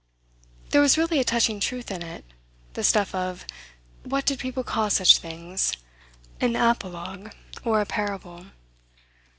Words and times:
There 0.71 0.81
was 0.81 0.97
really 0.97 1.19
a 1.19 1.23
touching 1.23 1.59
truth 1.59 1.91
in 1.91 2.01
it, 2.01 2.25
the 2.73 2.83
stuff 2.83 3.13
of 3.13 3.45
what 4.01 4.25
did 4.25 4.39
people 4.39 4.63
call 4.63 4.89
such 4.89 5.19
things? 5.19 5.73
an 6.39 6.55
apologue 6.55 7.35
or 7.63 7.81
a 7.81 7.85
parable. 7.85 8.47